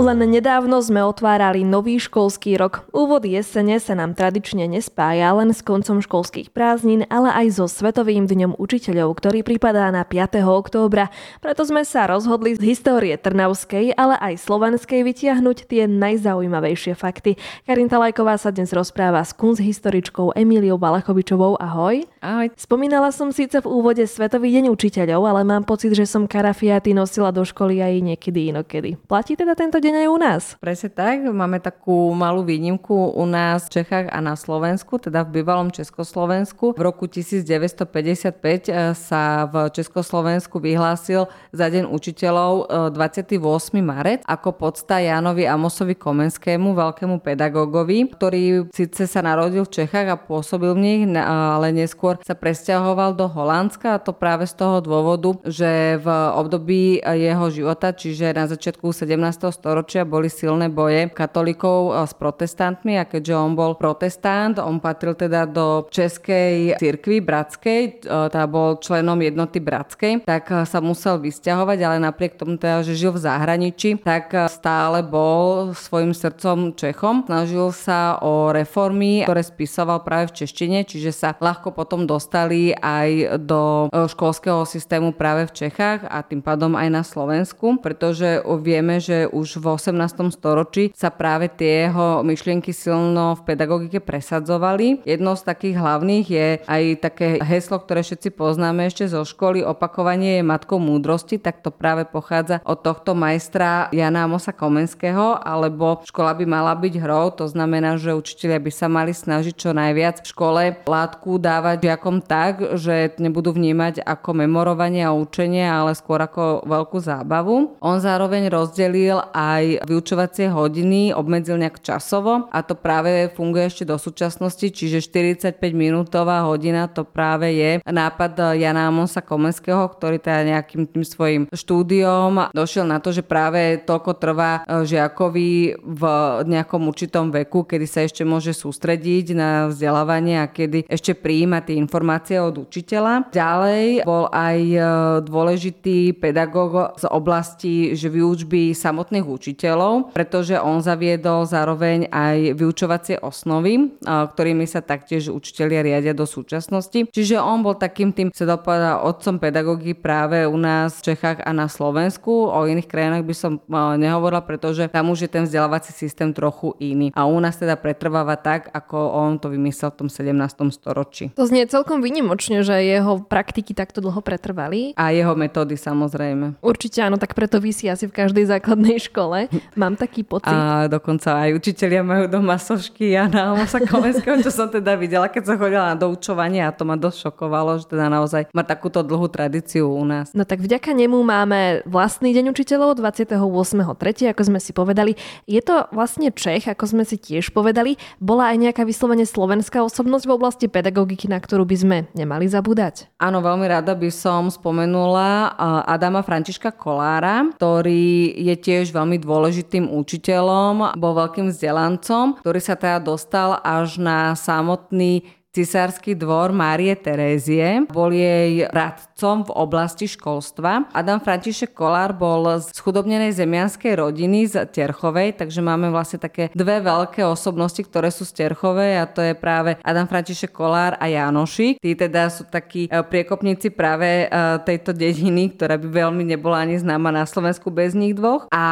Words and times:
Len 0.00 0.16
nedávno 0.16 0.80
sme 0.80 1.04
otvárali 1.04 1.60
nový 1.60 2.00
školský 2.00 2.56
rok. 2.56 2.88
Úvod 2.88 3.20
jesene 3.28 3.76
sa 3.76 3.92
nám 3.92 4.16
tradične 4.16 4.64
nespája 4.64 5.28
len 5.36 5.52
s 5.52 5.60
koncom 5.60 6.00
školských 6.00 6.56
prázdnin, 6.56 7.04
ale 7.12 7.28
aj 7.28 7.60
so 7.60 7.68
Svetovým 7.68 8.24
dňom 8.24 8.56
učiteľov, 8.56 9.12
ktorý 9.20 9.44
pripadá 9.44 9.92
na 9.92 10.08
5. 10.08 10.40
októbra. 10.40 11.12
Preto 11.44 11.68
sme 11.68 11.84
sa 11.84 12.08
rozhodli 12.08 12.56
z 12.56 12.72
histórie 12.72 13.12
Trnavskej, 13.20 13.92
ale 13.92 14.16
aj 14.16 14.40
slovenskej 14.40 15.04
vytiahnuť 15.04 15.68
tie 15.68 15.84
najzaujímavejšie 15.84 16.96
fakty. 16.96 17.36
Karin 17.68 17.92
Talajková 17.92 18.40
sa 18.40 18.56
dnes 18.56 18.72
rozpráva 18.72 19.20
s 19.20 19.36
kunsthistoričkou 19.36 20.32
Emíliou 20.32 20.80
Balachovičovou. 20.80 21.60
Ahoj. 21.60 22.08
Ahoj. 22.24 22.48
Spomínala 22.56 23.12
som 23.12 23.36
síce 23.36 23.60
v 23.60 23.68
úvode 23.68 24.08
Svetový 24.08 24.48
deň 24.48 24.72
učiteľov, 24.72 25.28
ale 25.28 25.44
mám 25.44 25.68
pocit, 25.68 25.92
že 25.92 26.08
som 26.08 26.24
karafiaty 26.24 26.96
nosila 26.96 27.28
do 27.36 27.44
školy 27.44 27.84
aj 27.84 28.00
niekedy 28.00 28.48
inokedy. 28.48 28.96
Platí 29.04 29.36
teda 29.36 29.52
tento 29.52 29.76
deň 29.76 29.89
aj 29.96 30.08
u 30.12 30.18
nás. 30.20 30.42
Presne 30.62 30.92
tak, 30.92 31.26
máme 31.26 31.58
takú 31.58 32.14
malú 32.14 32.46
výnimku 32.46 33.16
u 33.16 33.24
nás 33.26 33.66
v 33.66 33.82
Čechách 33.82 34.12
a 34.12 34.22
na 34.22 34.38
Slovensku, 34.38 35.00
teda 35.02 35.26
v 35.26 35.40
bývalom 35.40 35.74
Československu. 35.74 36.78
V 36.78 36.82
roku 36.84 37.10
1955 37.10 38.70
eh, 38.70 38.94
sa 38.94 39.50
v 39.50 39.72
Československu 39.74 40.62
vyhlásil 40.62 41.26
za 41.50 41.66
deň 41.66 41.90
učiteľov 41.90 42.70
28. 42.94 43.34
Eh, 43.34 43.82
marec 43.82 44.20
ako 44.28 44.54
podsta 44.54 45.02
Jánovi 45.02 45.50
Amosovi 45.50 45.98
Komenskému, 45.98 46.76
veľkému 46.76 47.18
pedagógovi, 47.18 48.06
ktorý 48.12 48.70
síce 48.70 49.10
sa 49.10 49.20
narodil 49.24 49.66
v 49.66 49.74
Čechách 49.82 50.06
a 50.12 50.20
pôsobil 50.20 50.76
v 50.76 50.82
nich, 50.84 51.02
ale 51.18 51.74
neskôr 51.74 52.20
sa 52.22 52.38
presťahoval 52.38 53.18
do 53.18 53.26
Holandska 53.26 53.96
a 53.96 54.02
to 54.02 54.14
práve 54.14 54.46
z 54.46 54.54
toho 54.54 54.78
dôvodu, 54.84 55.34
že 55.48 55.98
v 55.98 56.06
období 56.36 57.00
jeho 57.00 57.46
života, 57.50 57.90
čiže 57.90 58.36
na 58.36 58.46
začiatku 58.46 58.92
17. 58.92 59.16
storočia 59.50 59.69
storočia 59.70 60.02
boli 60.02 60.26
silné 60.26 60.66
boje 60.66 61.06
katolíkov 61.14 61.94
eh, 61.94 62.02
s 62.02 62.10
protestantmi 62.18 62.98
a 62.98 63.06
keďže 63.06 63.38
on 63.38 63.54
bol 63.54 63.78
protestant, 63.78 64.58
on 64.58 64.82
patril 64.82 65.14
teda 65.14 65.46
do 65.46 65.86
Českej 65.94 66.74
cirkvi 66.74 67.22
bratskej, 67.22 68.02
eh, 68.02 68.26
tá 68.34 68.42
bol 68.50 68.82
členom 68.82 69.14
jednoty 69.22 69.62
bratskej, 69.62 70.26
tak 70.26 70.50
eh, 70.50 70.66
sa 70.66 70.82
musel 70.82 71.22
vysťahovať, 71.22 71.78
ale 71.86 71.96
napriek 72.02 72.34
tomu 72.34 72.58
teda, 72.58 72.82
že 72.82 72.98
žil 72.98 73.14
v 73.14 73.22
zahraničí, 73.22 74.02
tak 74.02 74.34
stále 74.50 75.06
bol 75.06 75.70
svojim 75.70 76.10
srdcom 76.10 76.74
Čechom. 76.74 77.22
Snažil 77.30 77.70
sa 77.70 78.18
o 78.18 78.50
reformy, 78.50 79.22
ktoré 79.22 79.46
spisoval 79.46 80.02
práve 80.02 80.34
v 80.34 80.42
češtine, 80.42 80.82
čiže 80.82 81.14
sa 81.14 81.38
ľahko 81.38 81.70
potom 81.70 82.10
dostali 82.10 82.74
aj 82.74 83.38
do 83.38 83.86
školského 83.92 84.66
systému 84.66 85.14
práve 85.14 85.46
v 85.46 85.54
Čechách 85.54 86.10
a 86.10 86.26
tým 86.26 86.42
pádom 86.42 86.74
aj 86.74 86.88
na 86.90 87.02
Slovensku, 87.06 87.78
pretože 87.78 88.42
vieme, 88.58 88.98
že 88.98 89.28
už 89.28 89.59
18. 89.66 90.32
storočí 90.32 90.92
sa 90.96 91.12
práve 91.12 91.52
tie 91.52 91.88
jeho 91.88 92.24
myšlienky 92.24 92.72
silno 92.72 93.36
v 93.36 93.44
pedagogike 93.44 94.00
presadzovali. 94.00 95.04
Jednou 95.04 95.36
z 95.36 95.42
takých 95.44 95.76
hlavných 95.76 96.26
je 96.30 96.48
aj 96.64 96.82
také 97.02 97.28
heslo, 97.42 97.82
ktoré 97.82 98.00
všetci 98.06 98.32
poznáme 98.32 98.86
ešte 98.86 99.10
zo 99.10 99.26
školy, 99.26 99.60
opakovanie 99.66 100.40
je 100.40 100.48
matkou 100.48 100.78
múdrosti, 100.78 101.42
tak 101.42 101.60
to 101.60 101.74
práve 101.74 102.06
pochádza 102.06 102.62
od 102.62 102.80
tohto 102.80 103.12
majstra 103.18 103.90
Jana 103.90 104.24
Amosa 104.24 104.54
Komenského, 104.54 105.36
alebo 105.42 106.00
škola 106.06 106.32
by 106.38 106.44
mala 106.46 106.72
byť 106.78 106.94
hrou, 107.02 107.34
to 107.34 107.50
znamená, 107.50 107.98
že 107.98 108.14
učiteľia 108.14 108.58
by 108.62 108.70
sa 108.70 108.86
mali 108.86 109.12
snažiť 109.12 109.54
čo 109.58 109.70
najviac 109.74 110.22
v 110.22 110.30
škole 110.30 110.62
látku 110.86 111.42
dávať 111.42 111.90
žiakom 111.90 112.22
tak, 112.22 112.78
že 112.78 113.18
nebudú 113.18 113.50
vnímať 113.50 114.06
ako 114.06 114.30
memorovanie 114.46 115.02
a 115.02 115.10
učenie, 115.10 115.66
ale 115.66 115.98
skôr 115.98 116.22
ako 116.22 116.62
veľkú 116.64 116.98
zábavu. 117.02 117.76
On 117.82 117.98
zároveň 117.98 118.46
rozdelil 118.52 119.18
aj 119.34 119.49
aj 119.56 119.64
vyučovacie 119.86 120.50
hodiny 120.50 121.10
obmedzil 121.10 121.58
nejak 121.58 121.82
časovo 121.82 122.46
a 122.50 122.58
to 122.62 122.78
práve 122.78 123.32
funguje 123.34 123.66
ešte 123.66 123.84
do 123.88 123.96
súčasnosti, 123.98 124.66
čiže 124.70 125.02
45 125.02 125.58
minútová 125.74 126.46
hodina 126.46 126.86
to 126.86 127.02
práve 127.02 127.50
je 127.54 127.70
nápad 127.82 128.56
Jana 128.56 128.86
Amonsa 128.86 129.24
Komenského, 129.24 129.82
ktorý 129.90 130.22
teda 130.22 130.46
nejakým 130.46 130.86
tým 130.90 131.04
svojim 131.04 131.42
štúdiom 131.50 132.52
došiel 132.54 132.86
na 132.86 133.02
to, 133.02 133.10
že 133.10 133.26
práve 133.26 133.82
toľko 133.82 134.10
trvá 134.18 134.62
e, 134.64 134.86
žiakovi 134.86 135.80
v 135.80 136.02
nejakom 136.46 136.86
určitom 136.86 137.32
veku, 137.32 137.66
kedy 137.66 137.86
sa 137.86 138.04
ešte 138.04 138.22
môže 138.22 138.52
sústrediť 138.54 139.26
na 139.34 139.50
vzdelávanie 139.70 140.42
a 140.42 140.50
kedy 140.50 140.86
ešte 140.86 141.16
prijíma 141.16 141.62
tie 141.64 141.78
informácie 141.78 142.38
od 142.38 142.60
učiteľa. 142.60 143.32
Ďalej 143.32 144.04
bol 144.04 144.28
aj 144.30 144.58
e, 144.60 144.78
dôležitý 145.26 146.18
pedagóg 146.18 147.00
z 147.00 147.04
oblasti 147.10 147.92
že 147.96 148.12
vyučby 148.12 148.76
samotných 148.76 149.26
učiteľov 149.26 149.39
učiteľov, 149.40 150.12
pretože 150.12 150.60
on 150.60 150.84
zaviedol 150.84 151.48
zároveň 151.48 152.12
aj 152.12 152.52
vyučovacie 152.60 153.24
osnovy, 153.24 153.96
ktorými 154.04 154.68
sa 154.68 154.84
taktiež 154.84 155.32
učitelia 155.32 155.80
riadia 155.80 156.12
do 156.12 156.28
súčasnosti. 156.28 157.08
Čiže 157.08 157.40
on 157.40 157.64
bol 157.64 157.72
takým 157.72 158.12
tým, 158.12 158.28
sa 158.36 158.44
dopadá 158.44 159.00
otcom 159.00 159.40
pedagógy 159.40 159.96
práve 159.96 160.44
u 160.44 160.60
nás 160.60 161.00
v 161.00 161.16
Čechách 161.16 161.40
a 161.40 161.56
na 161.56 161.72
Slovensku. 161.72 162.52
O 162.52 162.68
iných 162.68 162.84
krajinách 162.84 163.24
by 163.24 163.34
som 163.34 163.52
nehovorila, 163.96 164.44
pretože 164.44 164.84
tam 164.92 165.08
už 165.08 165.24
je 165.24 165.30
ten 165.32 165.48
vzdelávací 165.48 165.96
systém 165.96 166.36
trochu 166.36 166.76
iný. 166.76 167.08
A 167.16 167.24
u 167.24 167.40
nás 167.40 167.56
teda 167.56 167.80
pretrváva 167.80 168.36
tak, 168.36 168.68
ako 168.76 169.16
on 169.16 169.40
to 169.40 169.48
vymyslel 169.48 169.94
v 169.94 170.04
tom 170.04 170.08
17. 170.12 170.36
storočí. 170.74 171.32
To 171.38 171.46
znie 171.48 171.64
celkom 171.70 172.02
vynimočne, 172.02 172.60
že 172.66 172.82
jeho 172.82 173.22
praktiky 173.24 173.72
takto 173.72 174.02
dlho 174.02 174.18
pretrvali. 174.20 174.92
A 174.98 175.14
jeho 175.14 175.32
metódy 175.38 175.78
samozrejme. 175.78 176.58
Určite 176.58 177.06
áno, 177.06 177.16
tak 177.16 177.38
preto 177.38 177.62
vysí 177.62 177.86
asi 177.86 178.10
v 178.10 178.16
každej 178.18 178.50
základnej 178.50 178.98
škole 178.98 179.29
škole. 179.30 179.62
Mám 179.78 179.94
taký 179.94 180.26
pocit. 180.26 180.50
A 180.50 180.90
dokonca 180.90 181.46
aj 181.46 181.54
učitelia 181.54 182.02
majú 182.02 182.26
doma 182.26 182.58
sošky 182.58 183.14
a 183.14 183.30
na 183.30 183.54
Amosa 183.54 183.78
Komenského, 183.78 184.42
čo 184.42 184.50
som 184.50 184.66
teda 184.66 184.98
videla, 184.98 185.30
keď 185.30 185.42
som 185.46 185.56
chodila 185.56 185.94
na 185.94 185.96
doučovanie 185.96 186.66
a 186.66 186.74
to 186.74 186.82
ma 186.82 186.98
dosť 186.98 187.30
šokovalo, 187.30 187.78
že 187.78 187.86
teda 187.86 188.10
naozaj 188.10 188.50
má 188.50 188.66
takúto 188.66 189.06
dlhú 189.06 189.30
tradíciu 189.30 189.86
u 189.86 190.02
nás. 190.02 190.34
No 190.34 190.42
tak 190.42 190.58
vďaka 190.58 190.90
nemu 190.90 191.22
máme 191.22 191.86
vlastný 191.86 192.34
deň 192.34 192.50
učiteľov 192.50 192.98
28.3., 192.98 194.34
ako 194.34 194.42
sme 194.42 194.58
si 194.58 194.74
povedali. 194.74 195.14
Je 195.46 195.62
to 195.62 195.86
vlastne 195.94 196.32
Čech, 196.34 196.66
ako 196.66 196.84
sme 196.86 197.04
si 197.06 197.20
tiež 197.20 197.52
povedali. 197.54 198.00
Bola 198.18 198.50
aj 198.54 198.56
nejaká 198.58 198.82
vyslovene 198.86 199.28
slovenská 199.28 199.82
osobnosť 199.84 200.24
v 200.26 200.32
oblasti 200.34 200.66
pedagogiky, 200.66 201.28
na 201.28 201.38
ktorú 201.38 201.68
by 201.68 201.76
sme 201.76 201.96
nemali 202.16 202.48
zabúdať? 202.48 203.12
Áno, 203.20 203.44
veľmi 203.44 203.66
rada 203.68 203.92
by 203.92 204.08
som 204.08 204.48
spomenula 204.48 205.52
Adama 205.84 206.24
Františka 206.24 206.72
Kolára, 206.72 207.44
ktorý 207.60 208.32
je 208.40 208.54
tiež 208.56 208.94
veľmi 208.94 209.19
dôležitý 209.22 209.60
dôležitým 209.60 209.92
učiteľom, 209.92 210.96
bol 210.96 211.12
veľkým 211.14 211.52
vzdelancom, 211.52 212.40
ktorý 212.40 212.60
sa 212.64 212.74
teda 212.74 212.98
dostal 213.04 213.60
až 213.60 214.00
na 214.00 214.32
samotný 214.32 215.28
cisársky 215.50 216.14
dvor 216.14 216.54
Márie 216.54 216.94
Terézie. 216.94 217.82
Bol 217.90 218.14
jej 218.14 218.70
radcom 218.70 219.42
v 219.42 219.50
oblasti 219.58 220.06
školstva. 220.06 220.86
Adam 220.94 221.18
František 221.18 221.74
Kolár 221.74 222.14
bol 222.14 222.46
z 222.62 222.70
chudobnenej 222.78 223.34
zemianskej 223.34 223.98
rodiny 223.98 224.46
z 224.46 224.62
Terchovej, 224.70 225.34
takže 225.34 225.58
máme 225.58 225.90
vlastne 225.90 226.22
také 226.22 226.54
dve 226.54 226.78
veľké 226.78 227.26
osobnosti, 227.26 227.82
ktoré 227.82 228.14
sú 228.14 228.22
z 228.22 228.46
Terchovej 228.46 229.02
a 229.02 229.10
to 229.10 229.26
je 229.26 229.34
práve 229.34 229.74
Adam 229.82 230.06
František 230.06 230.54
Kolár 230.54 230.94
a 231.02 231.10
Janoši. 231.10 231.82
Tí 231.82 231.98
teda 231.98 232.30
sú 232.30 232.46
takí 232.46 232.86
e, 232.86 233.02
priekopníci 233.02 233.74
práve 233.74 234.30
e, 234.30 234.36
tejto 234.62 234.94
dediny, 234.94 235.50
ktorá 235.58 235.74
by 235.82 235.90
veľmi 235.90 236.22
nebola 236.30 236.62
ani 236.62 236.78
známa 236.78 237.10
na 237.10 237.26
Slovensku 237.26 237.74
bez 237.74 237.98
nich 237.98 238.14
dvoch. 238.14 238.46
A 238.54 238.64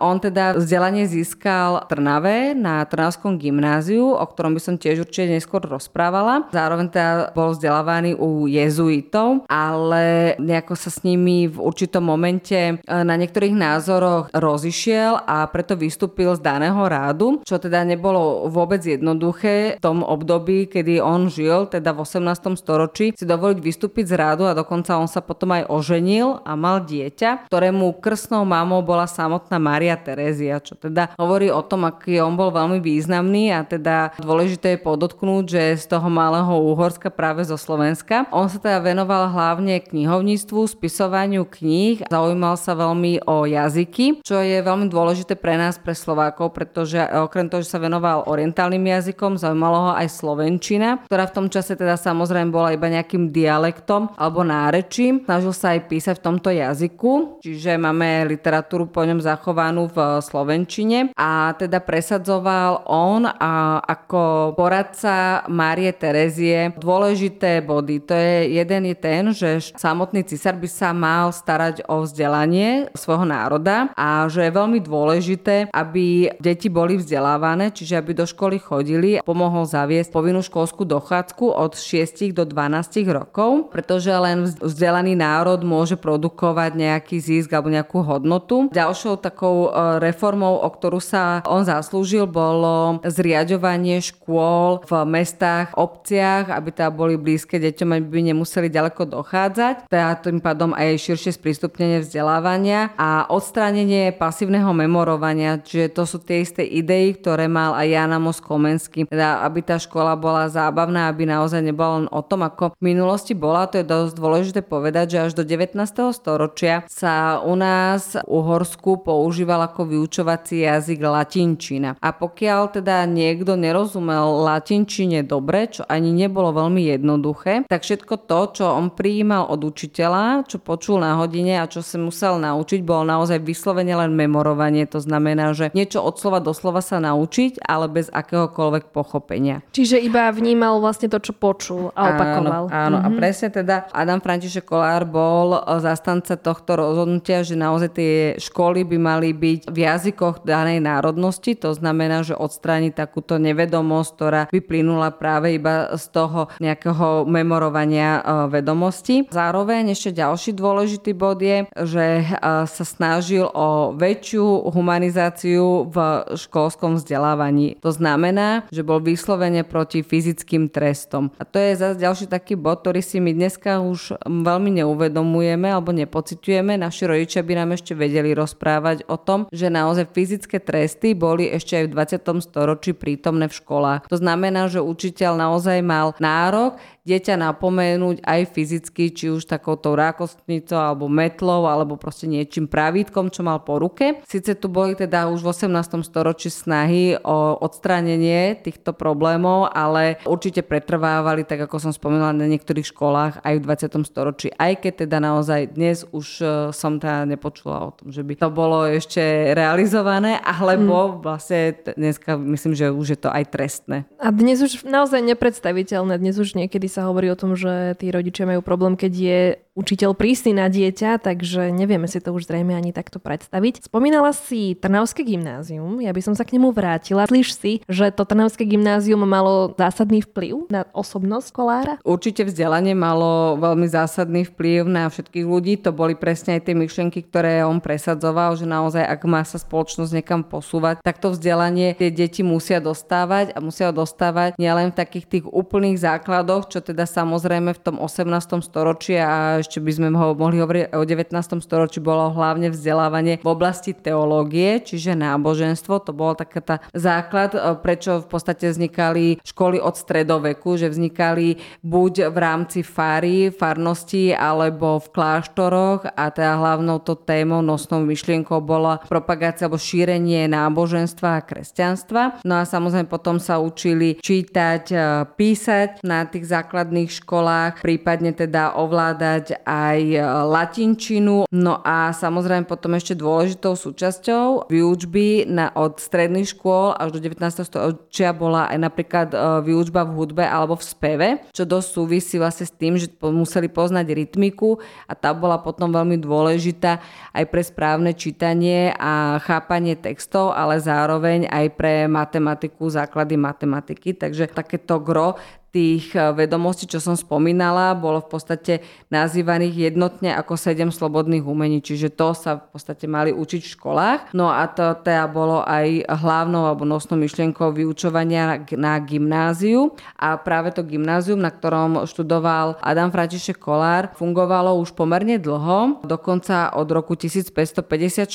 on 0.00 0.16
teda 0.16 0.56
vzdelanie 0.56 1.04
získal 1.04 1.84
v 1.84 1.92
Trnave 1.92 2.36
na 2.56 2.88
Trnavskom 2.88 3.36
gymnáziu, 3.36 4.16
o 4.16 4.24
ktorom 4.24 4.56
by 4.56 4.60
som 4.64 4.80
tiež 4.80 5.04
určite 5.04 5.28
neskôr 5.28 5.60
rozprával 5.60 6.21
študovala. 6.22 6.34
Zároveň 6.54 6.86
teda 6.88 7.12
bol 7.34 7.50
vzdelávaný 7.52 8.14
u 8.14 8.46
jezuitov, 8.46 9.44
ale 9.50 10.34
nejako 10.38 10.74
sa 10.78 10.90
s 10.90 11.02
nimi 11.02 11.50
v 11.50 11.58
určitom 11.58 12.04
momente 12.04 12.56
e, 12.56 12.74
na 12.86 13.14
niektorých 13.18 13.54
názoroch 13.54 14.30
rozišiel 14.32 15.26
a 15.26 15.46
preto 15.50 15.74
vystúpil 15.74 16.34
z 16.38 16.40
daného 16.40 16.78
rádu, 16.86 17.42
čo 17.42 17.58
teda 17.58 17.82
nebolo 17.82 18.46
vôbec 18.48 18.80
jednoduché 18.82 19.76
v 19.78 19.82
tom 19.82 20.06
období, 20.06 20.70
kedy 20.70 21.02
on 21.02 21.26
žil, 21.26 21.66
teda 21.66 21.90
v 21.92 21.98
18. 22.06 22.54
storočí, 22.58 23.06
si 23.16 23.24
dovoliť 23.26 23.58
vystúpiť 23.58 24.04
z 24.12 24.14
rádu 24.14 24.46
a 24.46 24.56
dokonca 24.56 24.96
on 24.96 25.10
sa 25.10 25.24
potom 25.24 25.52
aj 25.56 25.68
oženil 25.68 26.44
a 26.46 26.54
mal 26.54 26.84
dieťa, 26.84 27.50
ktorému 27.50 27.98
krstnou 27.98 28.46
mamou 28.46 28.84
bola 28.84 29.08
samotná 29.08 29.58
Maria 29.58 29.98
Terézia, 29.98 30.62
čo 30.62 30.78
teda 30.78 31.14
hovorí 31.18 31.48
o 31.48 31.64
tom, 31.64 31.88
aký 31.88 32.20
on 32.22 32.36
bol 32.36 32.52
veľmi 32.52 32.78
významný 32.78 33.54
a 33.54 33.64
teda 33.64 34.14
dôležité 34.20 34.76
je 34.76 34.84
podotknúť, 34.84 35.44
že 35.48 35.62
z 35.80 35.86
toho 35.88 36.11
malého 36.12 36.60
Úhorska 36.60 37.08
práve 37.08 37.48
zo 37.48 37.56
Slovenska. 37.56 38.28
On 38.28 38.52
sa 38.52 38.60
teda 38.60 38.84
venoval 38.84 39.32
hlavne 39.32 39.80
knihovníctvu, 39.80 40.68
spisovaniu 40.68 41.48
kníh, 41.48 42.04
zaujímal 42.12 42.60
sa 42.60 42.76
veľmi 42.76 43.24
o 43.24 43.48
jazyky, 43.48 44.20
čo 44.20 44.44
je 44.44 44.60
veľmi 44.60 44.92
dôležité 44.92 45.40
pre 45.40 45.56
nás, 45.56 45.80
pre 45.80 45.96
Slovákov, 45.96 46.52
pretože 46.52 47.00
okrem 47.00 47.48
toho, 47.48 47.64
že 47.64 47.72
sa 47.72 47.80
venoval 47.80 48.28
orientálnym 48.28 48.84
jazykom, 48.84 49.40
zaujímalo 49.40 49.88
ho 49.88 49.92
aj 49.96 50.12
slovenčina, 50.12 51.00
ktorá 51.08 51.24
v 51.32 51.36
tom 51.40 51.46
čase 51.48 51.72
teda 51.72 51.96
samozrejme 51.96 52.52
bola 52.52 52.76
iba 52.76 52.92
nejakým 52.92 53.32
dialektom 53.32 54.12
alebo 54.20 54.44
nárečím. 54.44 55.24
Snažil 55.24 55.54
sa 55.56 55.72
aj 55.72 55.88
písať 55.88 56.20
v 56.20 56.24
tomto 56.28 56.50
jazyku, 56.52 57.40
čiže 57.40 57.80
máme 57.80 58.28
literatúru 58.28 58.90
po 58.90 59.00
ňom 59.06 59.24
zachovanú 59.24 59.88
v 59.88 60.20
slovenčine 60.20 61.14
a 61.16 61.56
teda 61.56 61.80
presadzoval 61.80 62.84
on 62.90 63.24
a 63.24 63.78
ako 63.80 64.52
poradca 64.58 65.46
Márie 65.48 65.94
Terezie 66.02 66.74
dôležité 66.82 67.62
body. 67.62 68.02
To 68.10 68.14
je 68.18 68.58
jeden 68.58 68.82
je 68.90 68.96
ten, 68.98 69.22
že 69.30 69.70
samotný 69.78 70.26
cisár 70.26 70.58
by 70.58 70.66
sa 70.66 70.90
mal 70.90 71.30
starať 71.30 71.86
o 71.86 72.02
vzdelanie 72.02 72.90
svojho 72.98 73.22
národa 73.22 73.94
a 73.94 74.26
že 74.26 74.50
je 74.50 74.58
veľmi 74.58 74.82
dôležité, 74.82 75.70
aby 75.70 76.34
deti 76.42 76.66
boli 76.66 76.98
vzdelávané, 76.98 77.70
čiže 77.70 78.02
aby 78.02 78.18
do 78.18 78.26
školy 78.26 78.58
chodili 78.58 79.22
a 79.22 79.22
pomohol 79.22 79.62
zaviesť 79.62 80.10
povinnú 80.10 80.42
školskú 80.42 80.82
dochádzku 80.82 81.54
od 81.54 81.78
6 81.78 82.34
do 82.34 82.42
12 82.42 83.06
rokov, 83.14 83.70
pretože 83.70 84.10
len 84.10 84.50
vzdelaný 84.58 85.14
národ 85.14 85.62
môže 85.62 85.94
produkovať 85.94 86.74
nejaký 86.74 87.22
zisk 87.22 87.54
alebo 87.54 87.70
nejakú 87.70 88.02
hodnotu. 88.02 88.66
Ďalšou 88.74 89.22
takou 89.22 89.70
e, 89.70 90.02
reformou, 90.02 90.58
o 90.58 90.68
ktorú 90.68 90.98
sa 90.98 91.46
on 91.46 91.62
zaslúžil, 91.62 92.26
bolo 92.26 92.98
zriadovanie 93.06 94.02
škôl 94.02 94.82
v 94.82 94.92
mestách, 95.06 95.70
obciach, 95.92 96.48
aby 96.48 96.72
teda 96.72 96.88
boli 96.88 97.20
blízke 97.20 97.60
deťom, 97.60 98.00
aby 98.00 98.32
nemuseli 98.32 98.72
ďaleko 98.72 99.04
dochádzať. 99.12 99.92
Teda 99.92 100.16
tým 100.16 100.40
pádom 100.40 100.72
aj 100.72 100.96
širšie 100.96 101.36
sprístupnenie 101.36 102.00
vzdelávania 102.00 102.96
a 102.96 103.28
odstránenie 103.28 104.16
pasívneho 104.16 104.72
memorovania, 104.72 105.60
čiže 105.60 105.92
to 105.92 106.08
sú 106.08 106.24
tie 106.24 106.40
isté 106.40 106.64
idei, 106.64 107.12
ktoré 107.12 107.50
mal 107.50 107.76
aj 107.76 107.86
Jana 107.92 108.16
Mos 108.16 108.40
Komenský, 108.40 109.04
teda 109.12 109.44
aby 109.44 109.60
tá 109.60 109.76
škola 109.76 110.16
bola 110.16 110.48
zábavná, 110.48 111.12
aby 111.12 111.28
naozaj 111.28 111.60
nebola 111.60 112.04
len 112.04 112.08
o 112.08 112.22
tom, 112.24 112.46
ako 112.46 112.72
v 112.78 112.94
minulosti 112.94 113.36
bola. 113.36 113.68
To 113.68 113.82
je 113.82 113.86
dosť 113.86 114.12
dôležité 114.16 114.60
povedať, 114.64 115.18
že 115.18 115.18
až 115.28 115.32
do 115.36 115.44
19. 115.44 115.76
storočia 116.16 116.86
sa 116.88 117.42
u 117.42 117.52
nás 117.58 118.16
v 118.16 118.24
Uhorsku 118.24 119.04
používal 119.04 119.66
ako 119.66 119.92
vyučovací 119.92 120.64
jazyk 120.64 121.02
latinčina. 121.02 121.98
A 121.98 122.08
pokiaľ 122.14 122.80
teda 122.80 123.04
niekto 123.04 123.58
nerozumel 123.58 124.46
latinčine 124.46 125.26
dobre, 125.26 125.68
čo 125.68 125.81
ani 125.86 126.12
nebolo 126.12 126.54
veľmi 126.54 126.92
jednoduché, 126.92 127.66
tak 127.66 127.82
všetko 127.82 128.28
to, 128.28 128.40
čo 128.60 128.64
on 128.70 128.92
prijímal 128.92 129.48
od 129.48 129.64
učiteľa, 129.64 130.46
čo 130.46 130.62
počul 130.62 131.02
na 131.02 131.18
hodine 131.18 131.58
a 131.58 131.70
čo 131.70 131.80
sa 131.80 131.96
musel 131.96 132.38
naučiť, 132.38 132.80
bolo 132.84 133.06
naozaj 133.06 133.42
vyslovene 133.42 133.94
len 133.96 134.12
memorovanie. 134.14 134.84
To 134.90 135.00
znamená, 135.00 135.54
že 135.56 135.72
niečo 135.72 136.02
od 136.02 136.18
slova 136.18 136.38
do 136.38 136.52
slova 136.52 136.84
sa 136.84 137.00
naučiť, 137.00 137.64
ale 137.64 137.88
bez 137.88 138.12
akéhokoľvek 138.12 138.92
pochopenia. 138.92 139.64
Čiže 139.72 139.98
iba 139.98 140.28
vnímal 140.30 140.78
vlastne 140.82 141.08
to, 141.08 141.18
čo 141.18 141.32
počul 141.32 141.90
a 141.96 142.14
opakoval. 142.14 142.68
Áno, 142.68 142.74
áno. 142.74 142.96
Mm-hmm. 142.98 143.06
a 143.06 143.08
mhm. 143.08 143.18
presne 143.18 143.48
teda 143.50 143.76
Adam 143.90 144.20
František 144.20 144.64
Kolár 144.66 145.04
bol 145.08 145.58
zastanca 145.80 146.36
tohto 146.36 146.76
rozhodnutia, 146.78 147.42
že 147.42 147.58
naozaj 147.58 147.90
tie 147.92 148.14
školy 148.38 148.84
by 148.86 148.98
mali 148.98 149.30
byť 149.32 149.60
v 149.70 149.78
jazykoch 149.78 150.44
danej 150.46 150.82
národnosti, 150.84 151.56
to 151.56 151.72
znamená, 151.72 152.26
že 152.26 152.36
odstrániť 152.36 152.92
takúto 152.92 153.40
nevedomosť, 153.40 154.10
ktorá 154.14 154.42
vyplynula 154.50 155.14
práve 155.16 155.56
iba 155.56 155.71
z 155.94 156.04
toho 156.12 156.48
nejakého 156.58 157.28
memorovania 157.28 158.18
e, 158.18 158.22
vedomostí. 158.50 159.28
Zároveň 159.30 159.94
ešte 159.94 160.16
ďalší 160.16 160.56
dôležitý 160.56 161.12
bod 161.16 161.38
je, 161.40 161.64
že 161.72 162.06
e, 162.22 162.24
sa 162.66 162.84
snažil 162.84 163.46
o 163.46 163.94
väčšiu 163.94 164.72
humanizáciu 164.72 165.88
v 165.88 165.96
školskom 166.34 166.98
vzdelávaní. 166.98 167.78
To 167.80 167.94
znamená, 167.94 168.66
že 168.74 168.82
bol 168.82 168.98
vyslovene 168.98 169.62
proti 169.62 170.02
fyzickým 170.02 170.68
trestom. 170.68 171.30
A 171.38 171.46
to 171.46 171.56
je 171.62 171.78
zase 171.78 172.02
ďalší 172.02 172.26
taký 172.26 172.58
bod, 172.58 172.82
ktorý 172.82 173.00
si 173.04 173.22
my 173.22 173.30
dneska 173.30 173.78
už 173.78 174.18
veľmi 174.26 174.82
neuvedomujeme 174.82 175.70
alebo 175.70 175.94
nepocitujeme. 175.94 176.74
Naši 176.74 177.06
rodičia 177.06 177.46
by 177.46 177.54
nám 177.62 177.78
ešte 177.78 177.94
vedeli 177.94 178.34
rozprávať 178.34 179.06
o 179.06 179.14
tom, 179.14 179.46
že 179.54 179.70
naozaj 179.70 180.10
fyzické 180.10 180.58
tresty 180.58 181.14
boli 181.14 181.46
ešte 181.46 181.78
aj 181.78 181.84
v 181.86 181.94
20. 181.94 182.42
storočí 182.42 182.90
prítomné 182.96 183.46
v 183.46 183.54
školách. 183.54 184.10
To 184.10 184.18
znamená, 184.18 184.66
že 184.66 184.82
učiteľ 184.82 185.38
naozaj 185.38 185.61
mal 185.82 186.14
nárok 186.18 186.78
dieťa 187.02 187.34
napomenúť 187.34 188.22
aj 188.22 188.40
fyzicky, 188.54 189.10
či 189.10 189.26
už 189.34 189.50
takouto 189.50 189.98
rákostnicou 189.98 190.78
alebo 190.78 191.10
metlou, 191.10 191.66
alebo 191.66 191.98
proste 191.98 192.30
niečím 192.30 192.70
pravítkom, 192.70 193.26
čo 193.26 193.42
mal 193.42 193.58
po 193.66 193.82
ruke. 193.82 194.22
Sice 194.22 194.54
tu 194.54 194.70
boli 194.70 194.94
teda 194.94 195.26
už 195.26 195.42
v 195.42 195.50
18. 195.50 196.06
storočí 196.06 196.46
snahy 196.46 197.18
o 197.18 197.58
odstránenie 197.58 198.54
týchto 198.62 198.94
problémov, 198.94 199.74
ale 199.74 200.22
určite 200.22 200.62
pretrvávali, 200.62 201.42
tak 201.42 201.66
ako 201.66 201.90
som 201.90 201.92
spomínala, 201.92 202.30
na 202.30 202.46
niektorých 202.46 202.86
školách 202.86 203.42
aj 203.42 203.54
v 203.58 203.62
20. 203.66 204.06
storočí. 204.06 204.48
Aj 204.54 204.72
keď 204.78 205.06
teda 205.06 205.18
naozaj 205.18 205.74
dnes 205.74 206.06
už 206.14 206.26
e, 206.38 206.46
som 206.70 207.02
teda 207.02 207.26
nepočula 207.26 207.90
o 207.90 207.94
tom, 207.98 208.14
že 208.14 208.22
by 208.22 208.34
to 208.38 208.48
bolo 208.54 208.86
ešte 208.86 209.52
realizované, 209.58 210.38
alebo 210.38 211.18
hmm. 211.18 211.18
vlastne 211.18 211.74
dneska 211.98 212.38
myslím, 212.38 212.78
že 212.78 212.94
už 212.94 213.06
je 213.10 213.18
to 213.18 213.30
aj 213.34 213.44
trestné. 213.50 214.06
A 214.22 214.30
dnes 214.30 214.62
už 214.62 214.86
naozaj 214.86 215.18
nepredstaviteľné. 215.18 216.22
Dnes 216.22 216.38
už 216.38 216.54
niekedy 216.54 216.91
sa 216.92 217.08
hovorí 217.08 217.32
o 217.32 217.40
tom, 217.40 217.56
že 217.56 217.96
tí 217.96 218.12
rodičia 218.12 218.44
majú 218.44 218.60
problém, 218.60 218.92
keď 219.00 219.12
je 219.16 219.40
učiteľ 219.72 220.12
prísny 220.12 220.52
na 220.52 220.68
dieťa, 220.68 221.24
takže 221.24 221.72
nevieme 221.72 222.04
si 222.04 222.20
to 222.20 222.36
už 222.36 222.44
zrejme 222.44 222.76
ani 222.76 222.92
takto 222.92 223.16
predstaviť. 223.16 223.88
Spomínala 223.88 224.36
si 224.36 224.76
Trnavské 224.76 225.24
gymnázium, 225.24 226.04
ja 226.04 226.12
by 226.12 226.20
som 226.20 226.34
sa 226.36 226.44
k 226.44 226.60
nemu 226.60 226.76
vrátila. 226.76 227.24
Slyš 227.24 227.48
si, 227.56 227.72
že 227.88 228.12
to 228.12 228.28
Trnavské 228.28 228.68
gymnázium 228.68 229.24
malo 229.24 229.72
zásadný 229.80 230.20
vplyv 230.28 230.68
na 230.68 230.84
osobnosť 230.92 231.48
kolára? 231.56 231.94
Určite 232.04 232.44
vzdelanie 232.44 232.92
malo 232.92 233.56
veľmi 233.56 233.88
zásadný 233.88 234.44
vplyv 234.52 234.84
na 234.84 235.08
všetkých 235.08 235.46
ľudí. 235.48 235.80
To 235.80 235.90
boli 235.96 236.20
presne 236.20 236.60
aj 236.60 236.68
tie 236.68 236.76
myšlienky, 236.76 237.24
ktoré 237.24 237.64
on 237.64 237.80
presadzoval, 237.80 238.60
že 238.60 238.68
naozaj 238.68 239.08
ak 239.08 239.24
má 239.24 239.40
sa 239.40 239.56
spoločnosť 239.56 240.12
niekam 240.20 240.44
posúvať, 240.44 241.00
tak 241.00 241.16
to 241.16 241.32
vzdelanie 241.32 241.96
tie 241.96 242.12
deti 242.12 242.44
musia 242.44 242.76
dostávať 242.76 243.56
a 243.56 243.58
musia 243.64 243.88
ho 243.88 243.94
dostávať 243.96 244.60
nielen 244.60 244.92
v 244.92 244.98
takých 245.00 245.26
tých 245.32 245.44
úplných 245.48 245.96
základoch, 245.96 246.68
čo 246.68 246.84
teda 246.84 247.08
samozrejme 247.08 247.72
v 247.72 247.80
tom 247.80 247.96
18. 247.96 248.60
storočí 248.60 249.16
a 249.16 249.61
ešte 249.62 249.78
by 249.78 249.92
sme 249.94 250.08
ho 250.12 250.34
mohli 250.34 250.58
hovoriť 250.58 250.92
o 250.98 251.02
19. 251.06 251.32
storočí, 251.62 252.02
bolo 252.02 252.34
hlavne 252.34 252.68
vzdelávanie 252.74 253.38
v 253.40 253.48
oblasti 253.48 253.94
teológie, 253.94 254.82
čiže 254.82 255.14
náboženstvo. 255.14 256.02
To 256.02 256.12
bol 256.12 256.34
taká 256.34 256.60
tá 256.60 256.76
základ, 256.92 257.54
e, 257.54 257.58
prečo 257.78 258.20
v 258.20 258.26
podstate 258.26 258.68
vznikali 258.68 259.38
školy 259.46 259.78
od 259.78 259.94
stredoveku, 259.94 260.74
že 260.74 260.90
vznikali 260.90 261.62
buď 261.86 262.34
v 262.34 262.36
rámci 262.36 262.80
fary, 262.82 263.54
farnosti, 263.54 264.34
alebo 264.34 264.98
v 264.98 265.08
kláštoroch 265.14 266.10
a 266.10 266.24
teda 266.34 266.58
hlavnou 266.58 266.98
to 266.98 267.14
témou, 267.14 267.62
nosnou 267.62 268.02
myšlienkou 268.02 268.58
bola 268.58 268.98
propagácia 269.06 269.70
alebo 269.70 269.78
šírenie 269.78 270.50
náboženstva 270.50 271.38
a 271.38 271.44
kresťanstva. 271.44 272.42
No 272.42 272.58
a 272.58 272.66
samozrejme 272.66 273.06
potom 273.06 273.38
sa 273.38 273.62
učili 273.62 274.18
čítať, 274.18 274.84
e, 274.90 274.98
písať 275.38 276.02
na 276.02 276.26
tých 276.26 276.50
základných 276.50 277.10
školách, 277.22 277.84
prípadne 277.84 278.34
teda 278.34 278.74
ovládať 278.74 279.51
aj 279.62 279.98
e, 280.00 280.18
latinčinu. 280.24 281.48
No 281.52 281.74
a 281.84 282.10
samozrejme 282.10 282.64
potom 282.64 282.96
ešte 282.96 283.12
dôležitou 283.12 283.76
súčasťou 283.76 284.72
výučby 284.72 285.48
na, 285.48 285.70
od 285.76 286.00
stredných 286.00 286.56
škôl 286.56 286.96
až 286.96 287.14
do 287.14 287.18
19. 287.20 287.38
storočia 287.64 288.32
bola 288.32 288.72
aj 288.72 288.78
napríklad 288.80 289.28
e, 289.32 289.36
výučba 289.64 290.08
v 290.08 290.14
hudbe 290.16 290.44
alebo 290.44 290.74
v 290.76 290.84
speve, 290.84 291.28
čo 291.52 291.68
dosť 291.68 291.88
súvisí 291.88 292.36
vlastne 292.40 292.66
s 292.68 292.74
tým, 292.74 292.96
že 292.96 293.12
museli 293.20 293.68
poznať 293.68 294.06
rytmiku 294.12 294.80
a 295.06 295.12
tá 295.12 295.30
bola 295.36 295.60
potom 295.60 295.92
veľmi 295.92 296.18
dôležitá 296.18 296.98
aj 297.32 297.44
pre 297.48 297.62
správne 297.62 298.12
čítanie 298.12 298.92
a 298.96 299.38
chápanie 299.40 299.96
textov, 299.96 300.52
ale 300.52 300.82
zároveň 300.82 301.48
aj 301.48 301.66
pre 301.76 302.04
matematiku, 302.10 302.88
základy 302.90 303.34
matematiky. 303.38 304.14
Takže 304.16 304.50
takéto 304.52 304.98
gro 304.98 305.38
tých 305.72 306.12
eh, 306.14 306.30
vedomostí, 306.30 306.84
čo 306.84 307.00
som 307.00 307.16
spomínala, 307.16 307.96
bolo 307.96 308.20
v 308.20 308.28
podstate 308.28 308.72
nazývaných 309.08 309.90
jednotne 309.90 310.36
ako 310.36 310.54
sedem 310.54 310.92
slobodných 310.92 311.42
umení, 311.42 311.80
čiže 311.80 312.12
to 312.12 312.36
sa 312.36 312.60
v 312.60 312.76
podstate 312.76 313.08
mali 313.08 313.32
učiť 313.32 313.60
v 313.64 313.72
školách. 313.74 314.20
No 314.36 314.52
a 314.52 314.68
to 314.68 314.92
teda 315.00 315.26
bolo 315.32 315.64
aj 315.64 316.04
hlavnou 316.06 316.68
alebo 316.68 316.84
nosnou 316.84 317.16
myšlienkou 317.16 317.72
vyučovania 317.72 318.60
na 318.76 319.00
gymnáziu 319.00 319.96
a 320.20 320.36
práve 320.36 320.76
to 320.76 320.84
gymnázium, 320.84 321.40
na 321.40 321.48
ktorom 321.48 322.04
študoval 322.04 322.76
Adam 322.84 323.08
František 323.08 323.56
Kolár, 323.56 324.12
fungovalo 324.12 324.76
už 324.76 324.92
pomerne 324.92 325.40
dlho, 325.40 326.04
dokonca 326.04 326.76
od 326.76 326.88
roku 326.92 327.16
1554. 327.16 328.28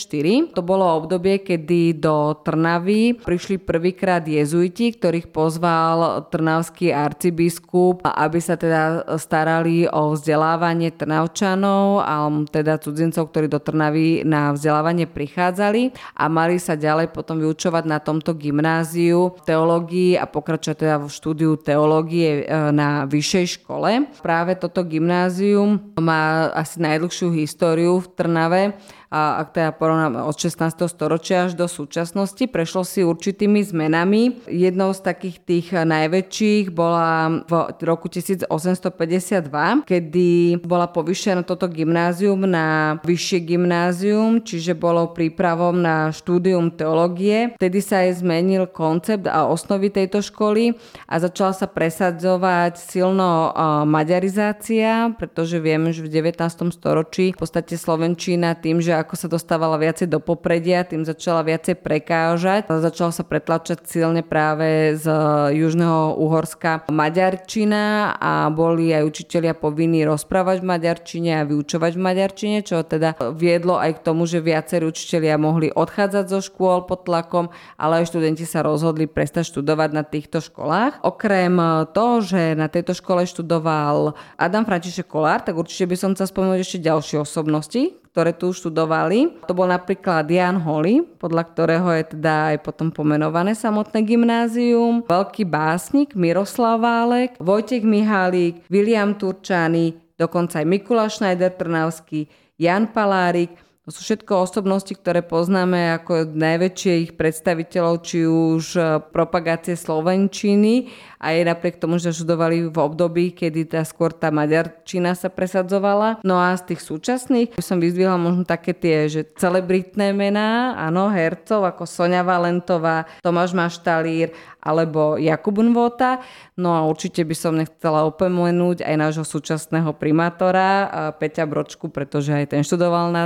To 0.57 0.61
bolo 0.65 0.89
obdobie, 0.97 1.45
kedy 1.45 2.01
do 2.01 2.33
Trnavy 2.41 3.13
prišli 3.21 3.61
prvýkrát 3.61 4.25
jezuiti, 4.25 4.97
ktorých 4.97 5.29
pozval 5.29 6.25
trnavský 6.33 6.89
arci 6.89 7.26
arcibiskup, 7.27 8.07
aby 8.07 8.39
sa 8.39 8.55
teda 8.55 9.03
starali 9.19 9.83
o 9.91 10.15
vzdelávanie 10.15 10.95
Trnavčanov 10.95 11.99
a 11.99 12.31
teda 12.47 12.79
cudzincov, 12.79 13.27
ktorí 13.29 13.51
do 13.51 13.59
Trnavy 13.59 14.23
na 14.23 14.55
vzdelávanie 14.55 15.11
prichádzali 15.11 15.91
a 16.15 16.31
mali 16.31 16.55
sa 16.55 16.79
ďalej 16.79 17.11
potom 17.11 17.43
vyučovať 17.43 17.83
na 17.83 17.99
tomto 17.99 18.31
gymnáziu 18.31 19.35
teológii 19.43 20.15
a 20.15 20.23
pokračovať 20.23 20.77
teda 20.79 20.95
v 21.03 21.07
štúdiu 21.11 21.51
teológie 21.59 22.47
e, 22.47 22.71
na 22.71 23.03
vyššej 23.03 23.59
škole. 23.59 24.07
Práve 24.23 24.55
toto 24.55 24.87
gymnázium 24.87 25.91
má 25.99 26.47
asi 26.55 26.79
najdlhšiu 26.79 27.35
históriu 27.35 27.99
v 27.99 28.07
Trnave 28.15 28.61
a 29.07 29.39
ak 29.39 29.55
teda 29.55 29.71
porovnáme 29.71 30.19
od 30.19 30.35
16. 30.35 30.83
storočia 30.91 31.47
až 31.47 31.55
do 31.55 31.63
súčasnosti, 31.71 32.43
prešlo 32.43 32.83
si 32.83 33.07
určitými 33.07 33.63
zmenami. 33.63 34.43
Jednou 34.51 34.91
z 34.91 34.99
takých 34.99 35.37
tých 35.47 35.67
najväčších 35.71 36.75
bola 36.75 37.43
v 37.47 37.81
roku 37.87 38.11
1852, 38.11 39.87
kedy 39.87 40.59
bola 40.59 40.91
povyšená 40.91 41.47
toto 41.47 41.71
gymnázium 41.71 42.43
na 42.43 42.99
vyššie 43.07 43.39
gymnázium, 43.47 44.43
čiže 44.43 44.75
bolo 44.75 45.15
prípravom 45.15 45.79
na 45.79 46.11
štúdium 46.11 46.67
teológie. 46.75 47.55
Vtedy 47.55 47.79
sa 47.79 48.03
aj 48.03 48.19
zmenil 48.19 48.67
koncept 48.67 49.23
a 49.23 49.47
osnovy 49.47 49.87
tejto 49.87 50.19
školy 50.19 50.75
a 51.07 51.15
začala 51.15 51.55
sa 51.55 51.71
presadzovať 51.71 52.75
silno 52.75 53.55
maďarizácia, 53.87 55.15
pretože 55.15 55.63
vieme, 55.63 55.95
že 55.95 56.03
v 56.03 56.11
19. 56.11 56.75
storočí 56.75 57.31
v 57.31 57.39
podstate 57.39 57.79
Slovenčina 57.79 58.51
tým, 58.51 58.83
že 58.83 58.96
ako 59.01 59.13
sa 59.13 59.27
dostávala 59.29 59.77
viacej 59.77 60.09
do 60.09 60.17
popredia, 60.17 60.87
tým 60.87 61.05
začala 61.05 61.45
viacej 61.45 61.77
prekážať. 61.81 62.65
Začala 62.69 63.11
sa 63.13 63.21
pretlačať 63.21 63.85
silne 63.85 64.25
práve 64.25 64.97
z 64.97 65.05
južného 65.53 66.17
Uhorska 66.17 66.87
maďarčina 66.89 68.15
a 68.17 68.49
boli 68.49 68.91
aj 68.91 69.05
učitelia 69.05 69.53
povinní 69.53 70.03
rozprávať 70.07 70.63
v 70.63 70.69
maďarčine 70.73 71.31
a 71.41 71.47
vyučovať 71.47 71.91
v 71.93 72.01
maďarčine, 72.01 72.57
čo 72.65 72.81
teda 72.81 73.15
viedlo 73.37 73.77
aj 73.77 74.01
k 74.01 74.03
tomu, 74.03 74.25
že 74.25 74.43
viacerí 74.43 74.87
učitelia 74.87 75.37
mohli 75.37 75.69
odchádzať 75.69 76.25
zo 76.27 76.39
škôl 76.41 76.89
pod 76.89 77.05
tlakom, 77.05 77.53
ale 77.77 78.03
aj 78.03 78.09
študenti 78.11 78.43
sa 78.43 78.65
rozhodli 78.65 79.05
prestať 79.05 79.49
študovať 79.53 79.89
na 79.93 80.03
týchto 80.03 80.41
školách. 80.41 81.03
Okrem 81.05 81.55
toho, 81.93 82.25
že 82.25 82.57
na 82.57 82.67
tejto 82.67 82.97
škole 82.97 83.23
študoval 83.27 84.17
Adam 84.35 84.65
František 84.65 85.07
Kolár, 85.07 85.45
tak 85.45 85.55
určite 85.55 85.87
by 85.87 85.95
som 85.95 86.11
chcel 86.15 86.27
spomenúť 86.27 86.59
ešte 86.63 86.79
ďalšie 86.83 87.17
osobnosti, 87.21 87.95
ktoré 88.17 88.33
tu 88.33 88.49
študovali. 88.49 89.45
To 89.45 89.53
bol 89.53 89.69
napríklad 89.69 90.25
Jan 90.25 90.57
Holly, 90.57 91.05
podľa 91.21 91.53
ktorého 91.53 91.85
je 92.01 92.17
teda 92.17 92.49
aj 92.49 92.65
potom 92.65 92.89
pomenované 92.89 93.53
samotné 93.53 94.01
gymnázium, 94.01 95.05
veľký 95.05 95.45
básnik 95.45 96.17
Miroslav 96.17 96.81
Válek, 96.81 97.37
Vojtech 97.37 97.85
Mihálík, 97.85 98.65
William 98.73 99.13
Turčány, 99.13 100.17
dokonca 100.17 100.57
aj 100.57 100.65
Mikuláš 100.65 101.21
Schneider 101.21 101.53
Trnavský, 101.53 102.25
Jan 102.57 102.89
Palárik, 102.89 103.53
to 103.87 103.95
sú 103.95 104.03
všetko 104.03 104.43
osobnosti, 104.43 104.91
ktoré 104.91 105.23
poznáme 105.23 105.95
ako 105.95 106.27
najväčšie 106.35 106.93
ich 107.07 107.11
predstaviteľov, 107.15 108.03
či 108.03 108.27
už 108.27 108.75
propagácie 109.15 109.79
Slovenčiny 109.79 110.91
aj 111.23 111.47
napriek 111.47 111.79
tomu, 111.79 111.95
že 111.95 112.11
študovali 112.11 112.67
v 112.67 112.77
období, 112.77 113.31
kedy 113.31 113.71
tá 113.71 113.87
skôr 113.87 114.11
tá 114.11 114.27
maďarčina 114.27 115.15
sa 115.15 115.31
presadzovala. 115.31 116.19
No 116.27 116.35
a 116.35 116.51
z 116.59 116.75
tých 116.75 116.83
súčasných 116.83 117.55
by 117.55 117.63
som 117.63 117.79
vyzdvihla 117.79 118.19
možno 118.19 118.43
také 118.43 118.75
tie, 118.75 119.07
že 119.07 119.23
celebritné 119.39 120.11
mená, 120.11 120.75
áno, 120.75 121.07
hercov 121.07 121.63
ako 121.63 121.87
Sonia 121.87 122.27
Valentová, 122.27 123.07
Tomáš 123.23 123.55
Maštalír 123.55 124.35
alebo 124.67 125.15
Jakub 125.15 125.55
Nvota. 125.63 126.19
No 126.59 126.75
a 126.75 126.83
určite 126.83 127.23
by 127.23 127.35
som 127.37 127.55
nechcela 127.55 128.03
opomenúť 128.03 128.83
aj 128.83 128.95
nášho 128.99 129.23
súčasného 129.23 129.95
primátora 129.95 130.91
Peťa 131.15 131.47
Bročku, 131.47 131.87
pretože 131.87 132.35
aj 132.35 132.51
ten 132.51 132.61
študoval 132.67 133.15
na 133.15 133.23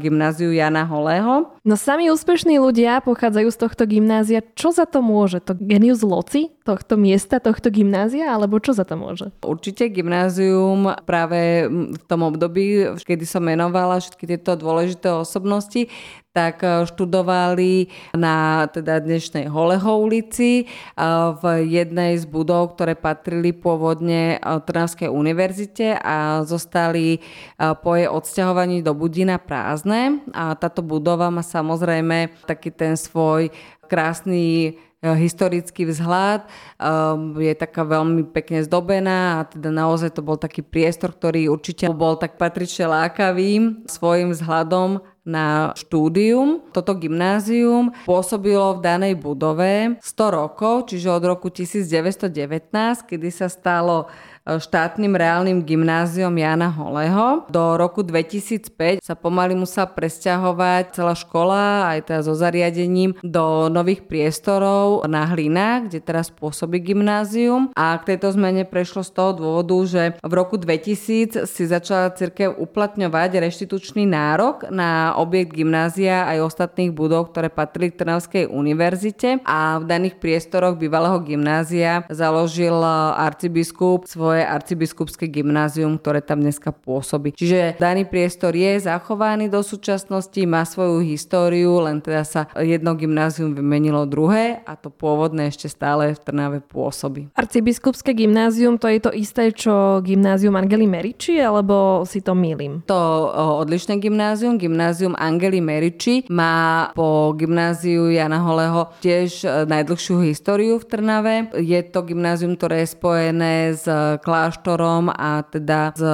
gymnáziu 0.00 0.48
Jana 0.48 0.88
Holého. 0.88 1.52
No 1.68 1.76
sami 1.76 2.08
úspešní 2.08 2.56
ľudia 2.56 3.04
pochádzajú 3.04 3.48
z 3.52 3.58
tohto 3.60 3.84
gymnázia. 3.84 4.40
Čo 4.56 4.72
za 4.72 4.88
to 4.88 5.04
môže? 5.04 5.44
To 5.44 5.52
genius 5.52 6.00
loci 6.00 6.56
tohto 6.64 6.96
miesta, 6.96 7.36
tohto 7.36 7.68
gymnázia? 7.68 8.32
Alebo 8.32 8.56
čo 8.56 8.72
za 8.72 8.88
to 8.88 8.96
môže? 8.96 9.28
Určite 9.44 9.92
gymnázium 9.92 10.88
práve 11.04 11.68
v 11.68 12.04
tom 12.08 12.24
období, 12.24 12.96
kedy 13.02 13.28
som 13.28 13.44
menovala 13.44 14.00
všetky 14.00 14.24
tieto 14.24 14.54
dôležité 14.56 15.12
osobnosti, 15.12 15.90
tak 16.38 16.62
e, 16.62 16.86
študovali 16.86 17.90
na 18.14 18.70
teda 18.70 19.02
dnešnej 19.02 19.50
Holeho 19.50 19.98
ulici 19.98 20.62
e, 20.62 20.64
v 21.42 21.66
jednej 21.66 22.14
z 22.14 22.30
budov, 22.30 22.78
ktoré 22.78 22.94
patrili 22.94 23.50
pôvodne 23.50 24.38
e, 24.38 24.62
Trnavskej 24.62 25.10
univerzite 25.10 25.98
a 25.98 26.46
zostali 26.46 27.18
po 27.58 27.98
jej 27.98 28.06
odsťahovaní 28.06 28.86
do 28.86 28.94
Budina 28.94 29.42
prázdne. 29.42 30.22
A 30.30 30.54
táto 30.54 30.86
budova 30.86 31.26
má 31.34 31.42
samozrejme 31.42 32.30
taký 32.46 32.70
ten 32.70 32.94
svoj 32.94 33.50
krásny 33.90 34.76
historický 34.98 35.86
vzhľad, 35.86 36.50
je 37.38 37.54
taká 37.54 37.86
veľmi 37.86 38.34
pekne 38.34 38.66
zdobená 38.66 39.38
a 39.38 39.46
teda 39.46 39.70
naozaj 39.70 40.10
to 40.18 40.26
bol 40.26 40.34
taký 40.34 40.66
priestor, 40.66 41.14
ktorý 41.14 41.46
určite 41.46 41.86
bol 41.94 42.18
tak 42.18 42.34
patrične 42.34 42.90
lákavým 42.90 43.86
svojim 43.86 44.34
vzhľadom 44.34 44.98
na 45.28 45.76
štúdium. 45.76 46.66
Toto 46.72 46.96
gymnázium 46.96 47.92
pôsobilo 48.08 48.80
v 48.80 48.82
danej 48.82 49.14
budove 49.20 50.00
100 50.00 50.38
rokov, 50.40 50.88
čiže 50.88 51.12
od 51.12 51.22
roku 51.22 51.52
1919, 51.52 52.72
kedy 53.06 53.28
sa 53.28 53.46
stalo 53.52 54.08
štátnym 54.56 55.12
reálnym 55.12 55.60
gymnáziom 55.60 56.32
Jana 56.32 56.72
Holeho. 56.72 57.44
Do 57.52 57.76
roku 57.76 58.00
2005 58.00 59.04
sa 59.04 59.12
pomaly 59.12 59.52
musela 59.52 59.84
presťahovať 59.84 60.96
celá 60.96 61.12
škola, 61.12 61.92
aj 61.92 62.08
teda 62.08 62.20
so 62.24 62.32
zariadením, 62.32 63.12
do 63.20 63.68
nových 63.68 64.08
priestorov 64.08 65.04
na 65.04 65.28
Hlinách, 65.28 65.92
kde 65.92 66.00
teraz 66.00 66.32
pôsobí 66.32 66.80
gymnázium. 66.80 67.68
A 67.76 68.00
k 68.00 68.16
tejto 68.16 68.32
zmene 68.32 68.64
prešlo 68.64 69.04
z 69.04 69.12
toho 69.12 69.36
dôvodu, 69.36 69.76
že 69.84 70.02
v 70.24 70.32
roku 70.32 70.56
2000 70.56 71.44
si 71.44 71.62
začala 71.68 72.16
cirkev 72.16 72.56
uplatňovať 72.56 73.44
reštitučný 73.44 74.08
nárok 74.08 74.72
na 74.72 75.12
objekt 75.20 75.52
gymnázia 75.52 76.24
aj 76.24 76.48
ostatných 76.48 76.94
budov, 76.94 77.34
ktoré 77.34 77.50
patrili 77.50 77.90
k 77.92 78.00
Trnavskej 78.00 78.44
univerzite 78.48 79.42
a 79.42 79.82
v 79.82 79.84
daných 79.84 80.16
priestoroch 80.22 80.78
bývalého 80.78 81.18
gymnázia 81.20 82.06
založil 82.08 82.78
arcibiskup 83.18 84.06
svoje 84.06 84.37
nové 84.38 84.46
arcibiskupské 84.46 85.26
gymnázium, 85.26 85.98
ktoré 85.98 86.22
tam 86.22 86.38
dneska 86.38 86.70
pôsobí. 86.70 87.34
Čiže 87.34 87.74
daný 87.82 88.06
priestor 88.06 88.54
je 88.54 88.78
zachovaný 88.86 89.50
do 89.50 89.66
súčasnosti, 89.66 90.38
má 90.46 90.62
svoju 90.62 91.02
históriu, 91.02 91.82
len 91.82 91.98
teda 91.98 92.22
sa 92.22 92.46
jedno 92.54 92.94
gymnázium 92.94 93.50
vymenilo 93.50 94.06
druhé 94.06 94.62
a 94.62 94.78
to 94.78 94.94
pôvodné 94.94 95.50
ešte 95.50 95.66
stále 95.66 96.14
v 96.14 96.22
Trnave 96.22 96.62
pôsobí. 96.62 97.34
Arcibiskupské 97.34 98.14
gymnázium 98.14 98.78
to 98.78 98.86
je 98.86 99.00
to 99.02 99.10
isté, 99.10 99.50
čo 99.50 99.98
gymnázium 100.06 100.54
Angely 100.54 100.86
Meriči, 100.86 101.42
alebo 101.42 102.06
si 102.06 102.22
to 102.22 102.38
milím? 102.38 102.86
To 102.86 102.94
odlišné 103.66 103.98
gymnázium, 103.98 104.54
gymnázium 104.54 105.18
Angely 105.18 105.58
Meriči 105.58 106.30
má 106.30 106.94
po 106.94 107.34
gymnáziu 107.34 108.06
Jana 108.14 108.38
Holého 108.38 108.94
tiež 109.02 109.42
e, 109.42 109.66
najdlhšiu 109.66 110.22
históriu 110.22 110.78
v 110.78 110.84
Trnave. 110.86 111.34
Je 111.58 111.80
to 111.82 112.06
gymnázium, 112.06 112.54
ktoré 112.54 112.86
je 112.86 112.94
spojené 112.94 113.74
s 113.74 113.88
kláštorom 114.28 115.08
a 115.08 115.40
teda 115.40 115.96
s 115.96 116.04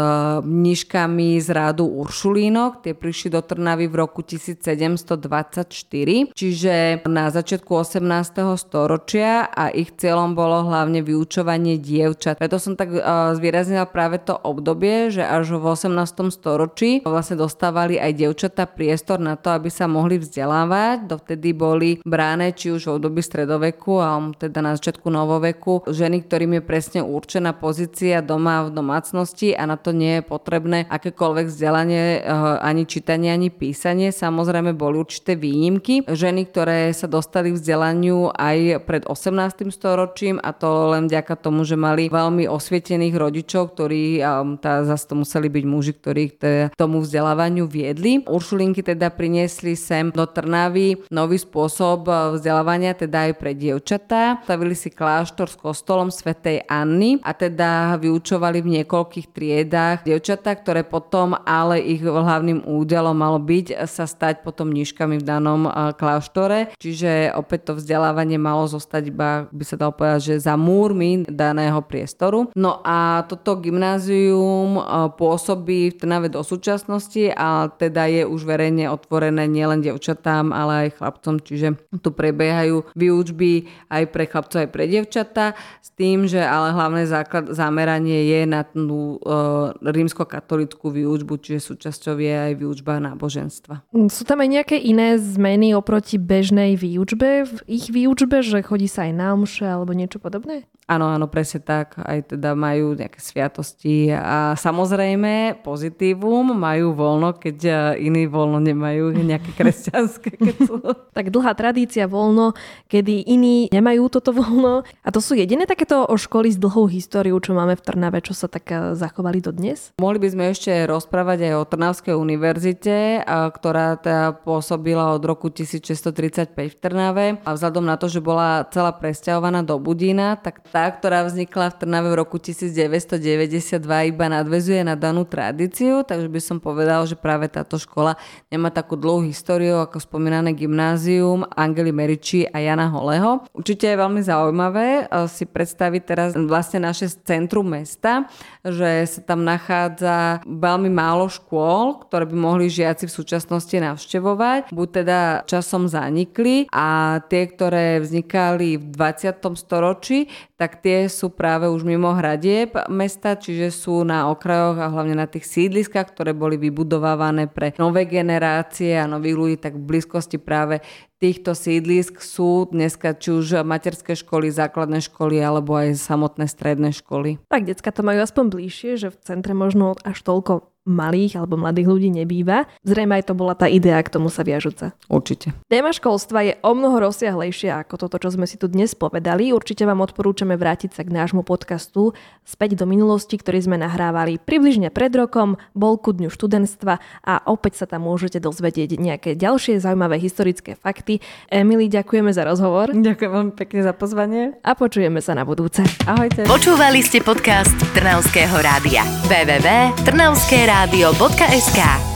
mniškami 0.46 1.42
z 1.42 1.50
rádu 1.50 1.90
Uršulínok. 1.90 2.86
Tie 2.86 2.94
prišli 2.94 3.34
do 3.34 3.42
Trnavy 3.42 3.90
v 3.90 4.06
roku 4.06 4.22
1724, 4.22 6.30
čiže 6.30 7.02
na 7.10 7.34
začiatku 7.34 7.74
18. 7.74 8.54
storočia 8.54 9.50
a 9.50 9.74
ich 9.74 9.98
cieľom 9.98 10.38
bolo 10.38 10.70
hlavne 10.70 11.02
vyučovanie 11.02 11.82
dievčat. 11.82 12.38
Preto 12.38 12.62
som 12.62 12.78
tak 12.78 12.94
zvýraznila 13.34 13.90
práve 13.90 14.22
to 14.22 14.38
obdobie, 14.38 15.10
že 15.10 15.26
až 15.26 15.58
v 15.58 15.74
18. 15.74 16.30
storočí 16.30 17.02
vlastne 17.02 17.42
dostávali 17.42 17.98
aj 17.98 18.14
dievčatá 18.14 18.70
priestor 18.70 19.18
na 19.18 19.34
to, 19.34 19.50
aby 19.50 19.74
sa 19.74 19.90
mohli 19.90 20.22
vzdelávať. 20.22 21.10
Dovtedy 21.10 21.50
boli 21.50 21.98
bráne 22.06 22.54
či 22.54 22.70
už 22.70 22.86
v 22.86 23.02
období 23.02 23.18
stredoveku 23.24 23.98
a 23.98 24.22
teda 24.38 24.62
na 24.62 24.78
začiatku 24.78 25.10
novoveku 25.10 25.82
ženy, 25.88 26.28
ktorým 26.28 26.60
je 26.60 26.62
presne 26.62 27.00
určená 27.00 27.56
pozícia 27.56 27.93
dispozícii 27.94 28.18
a 28.18 28.26
doma 28.26 28.66
v 28.66 28.74
domácnosti 28.74 29.54
a 29.54 29.70
na 29.70 29.78
to 29.78 29.94
nie 29.94 30.18
je 30.18 30.22
potrebné 30.26 30.90
akékoľvek 30.90 31.46
vzdelanie, 31.46 32.18
eh, 32.18 32.58
ani 32.58 32.82
čítanie, 32.90 33.30
ani 33.30 33.54
písanie. 33.54 34.10
Samozrejme 34.10 34.74
boli 34.74 34.98
určité 34.98 35.38
výnimky. 35.38 36.02
Ženy, 36.10 36.50
ktoré 36.50 36.90
sa 36.90 37.06
dostali 37.06 37.54
k 37.54 37.58
vzdelaniu 37.58 38.34
aj 38.34 38.82
pred 38.82 39.06
18. 39.06 39.70
storočím 39.70 40.42
a 40.42 40.50
to 40.50 40.90
len 40.90 41.06
vďaka 41.06 41.38
tomu, 41.38 41.62
že 41.62 41.78
mali 41.78 42.10
veľmi 42.10 42.50
osvietených 42.50 43.14
rodičov, 43.14 43.78
ktorí, 43.78 44.18
tá, 44.58 44.82
zase 44.82 45.04
to 45.06 45.14
museli 45.14 45.46
byť 45.46 45.64
muži, 45.64 45.92
ktorí 45.94 46.24
k 46.34 46.42
tomu 46.74 46.98
vzdelávaniu 46.98 47.70
viedli. 47.70 48.26
Uršulinky 48.26 48.82
teda 48.82 49.14
priniesli 49.14 49.78
sem 49.78 50.10
do 50.10 50.26
Trnavy 50.26 50.98
nový 51.14 51.38
spôsob 51.38 52.10
eh, 52.10 52.14
vzdelávania, 52.40 52.98
teda 52.98 53.30
aj 53.30 53.32
pre 53.38 53.54
dievčatá. 53.54 54.42
Stavili 54.42 54.74
si 54.74 54.90
kláštor 54.90 55.46
s 55.46 55.56
kostolom 55.56 56.10
svätej 56.10 56.66
Anny 56.66 57.22
a 57.22 57.30
teda 57.36 57.83
vyučovali 58.00 58.64
v 58.64 58.80
niekoľkých 58.80 59.26
triedách 59.36 60.08
dievčatá, 60.08 60.56
ktoré 60.56 60.80
potom 60.80 61.36
ale 61.44 61.84
ich 61.84 62.00
hlavným 62.00 62.64
údelom 62.64 63.12
malo 63.12 63.36
byť 63.36 63.84
sa 63.84 64.08
stať 64.08 64.40
potom 64.40 64.72
nížkami 64.72 65.20
v 65.20 65.24
danom 65.28 65.68
kláštore. 66.00 66.72
Čiže 66.80 67.36
opäť 67.36 67.68
to 67.68 67.72
vzdelávanie 67.76 68.40
malo 68.40 68.64
zostať 68.64 69.02
iba, 69.12 69.44
by 69.52 69.64
sa 69.66 69.76
dalo 69.76 69.92
povedať, 69.92 70.20
že 70.34 70.48
za 70.48 70.56
múrmi 70.56 71.28
daného 71.28 71.84
priestoru. 71.84 72.48
No 72.56 72.80
a 72.80 73.28
toto 73.28 73.60
gymnázium 73.60 74.80
pôsobí 75.20 75.92
v 75.92 75.98
Trnave 76.00 76.32
do 76.32 76.40
súčasnosti 76.40 77.34
a 77.34 77.68
teda 77.68 78.06
je 78.08 78.22
už 78.24 78.46
verejne 78.46 78.88
otvorené 78.88 79.50
nielen 79.50 79.82
dievčatám, 79.82 80.54
ale 80.54 80.88
aj 80.88 81.02
chlapcom, 81.02 81.34
čiže 81.42 81.76
tu 81.98 82.14
prebiehajú 82.14 82.94
výučby 82.94 83.66
aj 83.90 84.02
pre 84.14 84.24
chlapcov, 84.30 84.58
aj 84.64 84.70
pre 84.70 84.84
dievčatá 84.86 85.58
s 85.82 85.90
tým, 85.98 86.30
že 86.30 86.38
ale 86.38 86.70
hlavné 86.70 87.10
základ, 87.10 87.50
zameranie 87.74 88.30
je 88.30 88.40
na 88.46 88.62
tú 88.62 89.18
uh, 89.18 89.74
rímskokatolickú 89.82 90.94
výučbu, 90.94 91.42
čiže 91.42 91.74
súčasťou 91.74 92.14
je 92.22 92.30
aj 92.30 92.52
výučba 92.54 93.02
náboženstva. 93.02 93.82
Sú 94.06 94.22
tam 94.22 94.46
aj 94.46 94.62
nejaké 94.62 94.76
iné 94.78 95.18
zmeny 95.18 95.74
oproti 95.74 96.22
bežnej 96.22 96.78
výučbe 96.78 97.50
v 97.50 97.56
ich 97.66 97.90
výučbe, 97.90 98.46
že 98.46 98.62
chodí 98.62 98.86
sa 98.86 99.10
aj 99.10 99.12
na 99.18 99.34
omše 99.34 99.66
alebo 99.66 99.90
niečo 99.90 100.22
podobné? 100.22 100.70
Áno, 100.84 101.08
áno, 101.08 101.24
presne 101.32 101.64
tak. 101.64 101.96
Aj 101.96 102.20
teda 102.20 102.52
majú 102.52 102.92
nejaké 102.92 103.16
sviatosti 103.16 104.12
a 104.12 104.52
samozrejme 104.52 105.64
pozitívum, 105.64 106.52
majú 106.52 106.92
voľno, 106.92 107.32
keď 107.40 107.58
e, 107.64 107.72
iní 108.04 108.28
voľno 108.28 108.60
nemajú, 108.60 109.16
nejaké 109.32 109.56
kresťanské. 109.56 110.36
Keď 110.36 110.56
sú. 110.60 110.76
tak 111.16 111.32
dlhá 111.32 111.56
tradícia 111.56 112.04
voľno, 112.04 112.52
kedy 112.92 113.24
iní 113.24 113.72
nemajú 113.72 114.12
toto 114.12 114.36
voľno. 114.36 114.84
A 115.00 115.08
to 115.08 115.24
sú 115.24 115.32
jediné 115.32 115.64
takéto 115.64 116.04
školy 116.04 116.52
s 116.52 116.60
dlhou 116.60 116.84
históriou, 116.92 117.40
čo 117.40 117.56
máme 117.56 117.80
v 117.80 117.84
Trnave, 117.84 118.20
čo 118.20 118.36
sa 118.36 118.44
tak 118.44 118.68
e, 118.68 118.92
zachovali 118.92 119.40
do 119.40 119.56
dnes? 119.56 119.96
Mohli 119.96 120.20
by 120.20 120.28
sme 120.36 120.44
ešte 120.52 120.72
rozprávať 120.84 121.48
aj 121.48 121.54
o 121.56 121.64
Trnavskej 121.64 122.12
univerzite, 122.12 123.24
ktorá 123.24 123.96
teda 123.96 124.36
pôsobila 124.44 125.16
od 125.16 125.24
roku 125.24 125.48
1635 125.48 126.52
v 126.52 126.76
Trnave 126.76 127.26
a 127.40 127.48
vzhľadom 127.56 127.84
na 127.88 127.96
to, 127.96 128.12
že 128.12 128.20
bola 128.20 128.68
celá 128.68 128.92
presťahovaná 128.92 129.64
do 129.64 129.80
Budína, 129.80 130.36
tak 130.36 130.60
tá, 130.74 130.90
ktorá 130.90 131.22
vznikla 131.22 131.70
v 131.70 131.78
Trnave 131.86 132.10
v 132.10 132.18
roku 132.18 132.34
1992, 132.42 133.78
iba 134.10 134.26
nadvezuje 134.26 134.82
na 134.82 134.98
danú 134.98 135.22
tradíciu, 135.22 136.02
takže 136.02 136.26
by 136.26 136.40
som 136.42 136.58
povedal, 136.58 137.06
že 137.06 137.14
práve 137.14 137.46
táto 137.46 137.78
škola 137.78 138.18
nemá 138.50 138.74
takú 138.74 138.98
dlhú 138.98 139.22
históriu 139.22 139.78
ako 139.78 140.02
spomínané 140.02 140.50
gymnázium 140.50 141.46
Angely 141.54 141.94
Meriči 141.94 142.50
a 142.50 142.58
Jana 142.58 142.90
Holeho. 142.90 143.46
Určite 143.54 143.86
je 143.86 144.02
veľmi 144.02 144.18
zaujímavé 144.18 145.06
eh, 145.06 145.30
si 145.30 145.46
predstaviť 145.46 146.02
teraz 146.02 146.34
vlastne 146.34 146.82
naše 146.82 147.06
centrum 147.22 147.70
mesta, 147.70 148.26
že 148.66 149.06
sa 149.06 149.22
tam 149.22 149.46
nachádza 149.46 150.42
veľmi 150.42 150.90
málo 150.90 151.30
škôl, 151.30 152.02
ktoré 152.10 152.26
by 152.26 152.34
mohli 152.34 152.66
žiaci 152.66 153.06
v 153.06 153.14
súčasnosti 153.14 153.76
navštevovať. 153.78 154.74
Buď 154.74 154.88
teda 154.90 155.20
časom 155.46 155.86
zanikli 155.86 156.66
a 156.74 157.22
tie, 157.30 157.46
ktoré 157.46 158.02
vznikali 158.02 158.74
v 158.74 158.84
20. 158.90 159.38
storočí, 159.54 160.26
tak 160.64 160.80
tie 160.80 161.12
sú 161.12 161.28
práve 161.28 161.68
už 161.68 161.84
mimo 161.84 162.08
hradieb 162.16 162.72
mesta, 162.88 163.36
čiže 163.36 163.68
sú 163.68 164.00
na 164.00 164.32
okrajoch 164.32 164.80
a 164.80 164.88
hlavne 164.88 165.12
na 165.12 165.28
tých 165.28 165.44
sídliskách, 165.44 166.16
ktoré 166.16 166.32
boli 166.32 166.56
vybudovávané 166.56 167.52
pre 167.52 167.76
nové 167.76 168.08
generácie 168.08 168.96
a 168.96 169.04
nových 169.04 169.36
ľudí, 169.36 169.56
tak 169.60 169.76
v 169.76 169.84
blízkosti 169.84 170.40
práve 170.40 170.80
týchto 171.20 171.52
sídlisk 171.52 172.24
sú 172.24 172.64
dneska 172.72 173.12
či 173.12 173.36
už 173.36 173.60
materské 173.60 174.16
školy, 174.16 174.48
základné 174.48 175.04
školy 175.04 175.36
alebo 175.36 175.76
aj 175.76 176.00
samotné 176.00 176.48
stredné 176.48 176.96
školy. 176.96 177.44
Tak 177.52 177.68
decka 177.68 177.92
to 177.92 178.00
majú 178.00 178.24
aspoň 178.24 178.44
bližšie, 178.56 178.96
že 178.96 179.08
v 179.12 179.20
centre 179.20 179.52
možno 179.52 180.00
až 180.00 180.16
toľko 180.24 180.73
malých 180.84 181.40
alebo 181.40 181.56
mladých 181.56 181.88
ľudí 181.88 182.10
nebýva. 182.12 182.68
Zrejme 182.84 183.16
aj 183.20 183.32
to 183.32 183.34
bola 183.34 183.56
tá 183.56 183.66
idea 183.66 183.96
k 184.04 184.12
tomu 184.12 184.28
sa 184.28 184.44
viažúca. 184.44 184.92
Určite. 185.08 185.56
Téma 185.72 185.96
školstva 185.96 186.44
je 186.44 186.54
o 186.60 186.76
mnoho 186.76 187.08
rozsiahlejšia 187.08 187.84
ako 187.84 188.06
toto, 188.06 188.20
čo 188.20 188.36
sme 188.36 188.44
si 188.44 188.60
tu 188.60 188.68
dnes 188.68 188.92
povedali. 188.92 189.50
Určite 189.50 189.88
vám 189.88 190.04
odporúčame 190.04 190.54
vrátiť 190.60 190.92
sa 190.92 191.02
k 191.02 191.10
nášmu 191.10 191.42
podcastu 191.42 192.12
späť 192.44 192.76
do 192.76 192.84
minulosti, 192.84 193.40
ktorý 193.40 193.64
sme 193.64 193.76
nahrávali 193.80 194.36
približne 194.36 194.92
pred 194.92 195.10
rokom, 195.16 195.56
bol 195.72 195.96
ku 195.96 196.12
dňu 196.12 196.28
študentstva 196.28 197.00
a 197.24 197.34
opäť 197.48 197.80
sa 197.80 197.86
tam 197.88 198.04
môžete 198.04 198.36
dozvedieť 198.44 199.00
nejaké 199.00 199.32
ďalšie 199.34 199.80
zaujímavé 199.80 200.20
historické 200.20 200.76
fakty. 200.76 201.24
Emily, 201.48 201.88
ďakujeme 201.88 202.28
za 202.36 202.44
rozhovor. 202.44 202.92
Ďakujem 202.92 203.30
veľmi 203.32 203.52
pekne 203.56 203.80
za 203.80 203.96
pozvanie. 203.96 204.42
A 204.60 204.76
počujeme 204.76 205.24
sa 205.24 205.32
na 205.32 205.48
budúce. 205.48 205.80
Ahojte. 206.04 206.44
Počúvali 206.44 207.00
ste 207.00 207.24
podcast 207.24 207.72
Trnavského 207.96 208.60
rádia. 208.60 209.00
www.trnavskeradio.sk 209.24 210.73
Rádio.sk 210.74 212.13